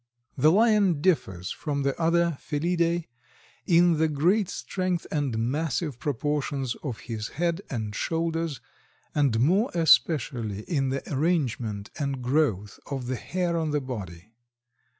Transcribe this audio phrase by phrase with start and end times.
[0.35, 3.05] The Lion differs from the other Felidæ
[3.67, 8.59] in the great strength and massive proportions of his head and shoulders,
[9.13, 14.31] and more especially in the arrangement and growth of the hair on the body.